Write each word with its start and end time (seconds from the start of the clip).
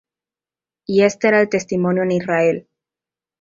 y 0.87 1.03
este 1.03 1.27
era 1.27 1.41
el 1.41 1.49
testimonio 1.49 2.01
en 2.01 2.11
Israel. 2.13 2.67